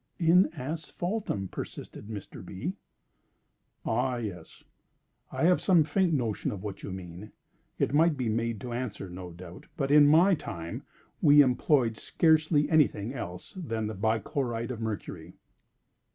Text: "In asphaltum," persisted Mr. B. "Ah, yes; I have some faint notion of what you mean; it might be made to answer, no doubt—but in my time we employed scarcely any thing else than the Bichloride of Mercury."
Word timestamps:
"In 0.17 0.51
asphaltum," 0.55 1.47
persisted 1.49 2.07
Mr. 2.07 2.43
B. 2.43 2.73
"Ah, 3.85 4.15
yes; 4.15 4.63
I 5.31 5.43
have 5.43 5.61
some 5.61 5.83
faint 5.83 6.11
notion 6.11 6.49
of 6.49 6.63
what 6.63 6.81
you 6.81 6.91
mean; 6.91 7.31
it 7.77 7.93
might 7.93 8.17
be 8.17 8.27
made 8.27 8.59
to 8.61 8.73
answer, 8.73 9.11
no 9.11 9.29
doubt—but 9.31 9.91
in 9.91 10.07
my 10.07 10.33
time 10.33 10.81
we 11.21 11.43
employed 11.43 11.97
scarcely 11.97 12.67
any 12.67 12.87
thing 12.87 13.13
else 13.13 13.53
than 13.53 13.85
the 13.85 13.93
Bichloride 13.93 14.71
of 14.71 14.81
Mercury." 14.81 15.35